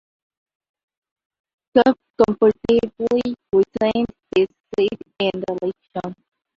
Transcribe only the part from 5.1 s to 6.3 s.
in the election.